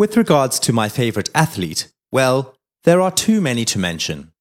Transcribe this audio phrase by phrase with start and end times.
[0.00, 2.54] With regards to my favorite athlete, well,
[2.84, 4.32] there are too many to mention.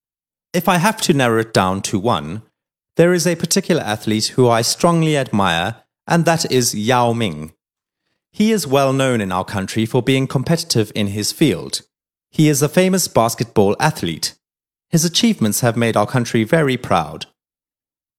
[0.54, 2.44] If I have to narrow it down to one,
[2.96, 7.52] there is a particular athlete who I strongly admire, and that is Yao Ming.
[8.32, 11.82] He is well known in our country for being competitive in his field.
[12.32, 14.36] He is a famous basketball athlete.
[14.88, 17.26] His achievements have made our country very proud.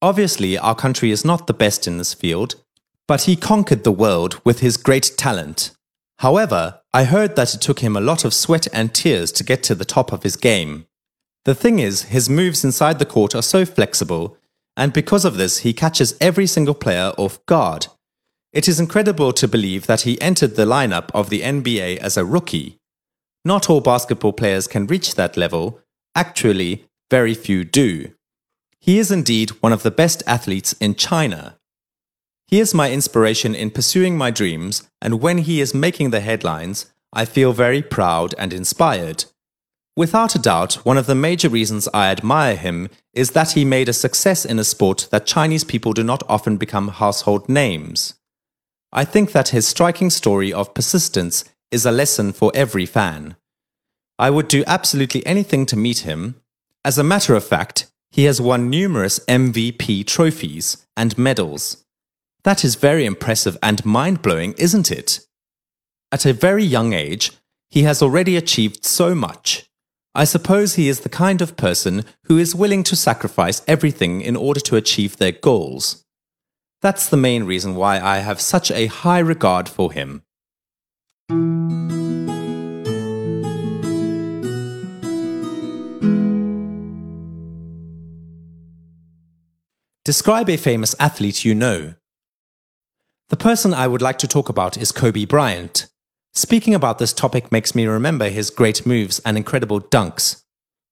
[0.03, 2.57] Obviously, our country is not the best in this field,
[3.09, 5.71] but he conquered the world with his great talent.
[6.21, 9.63] However, I heard that it took him a lot of sweat and tears to get
[9.63, 10.85] to the top of his game.
[11.47, 14.37] The thing is, his moves inside the court are so flexible,
[14.77, 17.87] and because of this, he catches every single player off guard.
[18.53, 22.25] It is incredible to believe that he entered the lineup of the NBA as a
[22.25, 22.77] rookie.
[23.43, 25.81] Not all basketball players can reach that level.
[26.15, 28.13] Actually, very few do.
[28.79, 31.57] He is indeed one of the best athletes in China.
[32.51, 36.93] He is my inspiration in pursuing my dreams, and when he is making the headlines,
[37.13, 39.27] I feel very proud and inspired.
[39.97, 43.89] Without a doubt, one of the major reasons I admire him is that he made
[43.89, 48.15] a success in a sport that Chinese people do not often become household names.
[48.93, 53.37] I think that his striking story of persistence is a lesson for every fan.
[54.19, 56.41] I would do absolutely anything to meet him.
[56.85, 61.85] As a matter of fact, he has won numerous MVP trophies and medals.
[62.45, 65.21] That is very impressive and mind blowing, isn't it?
[66.11, 67.33] At a very young age,
[67.71, 69.67] he has already achieved so much.
[70.15, 74.35] I suppose he is the kind of person who is willing to sacrifice everything in
[74.37, 76.05] order to achieve their goals.
[76.83, 80.23] That's the main reason why I have such a high regard for him.
[90.05, 91.95] Describe a famous athlete you know.
[93.31, 95.87] The person I would like to talk about is Kobe Bryant.
[96.35, 100.43] Speaking about this topic makes me remember his great moves and incredible dunks.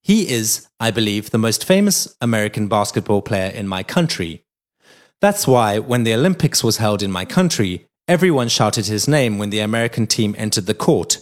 [0.01, 4.45] He is, I believe, the most famous American basketball player in my country.
[5.19, 9.49] That's why, when the Olympics was held in my country, everyone shouted his name when
[9.49, 11.17] the American team entered the court.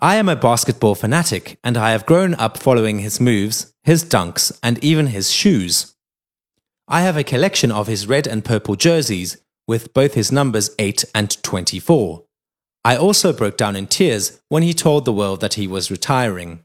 [0.00, 4.58] I am a basketball fanatic, and I have grown up following his moves, his dunks,
[4.62, 5.94] and even his shoes.
[6.88, 9.36] I have a collection of his red and purple jerseys,
[9.66, 12.24] with both his numbers 8 and 24.
[12.84, 16.64] I also broke down in tears when he told the world that he was retiring.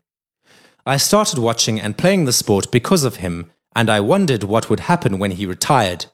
[0.86, 4.82] I started watching and playing the sport because of him, and I wondered what would
[4.82, 6.08] happen when he retired.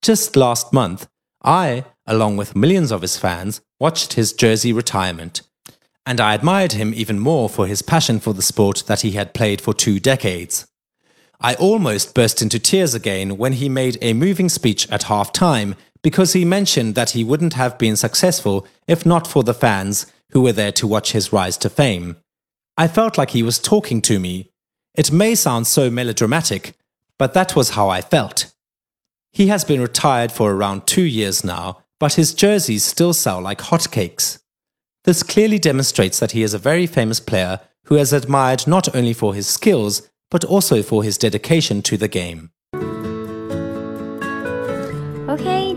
[0.00, 1.08] Just last month,
[1.42, 5.42] I, along with millions of his fans, watched his jersey retirement.
[6.06, 9.34] And I admired him even more for his passion for the sport that he had
[9.34, 10.66] played for two decades.
[11.40, 15.74] I almost burst into tears again when he made a moving speech at half time
[16.02, 20.40] because he mentioned that he wouldn't have been successful if not for the fans who
[20.40, 22.16] were there to watch his rise to fame.
[22.76, 24.50] I felt like he was talking to me.
[24.94, 26.74] It may sound so melodramatic,
[27.18, 28.52] but that was how I felt.
[29.32, 33.58] He has been retired for around two years now, but his jerseys still sell like
[33.58, 34.38] hotcakes.
[35.04, 39.12] This clearly demonstrates that he is a very famous player who is admired not only
[39.12, 42.50] for his skills, but also for his dedication to the game.
[45.28, 45.69] OK，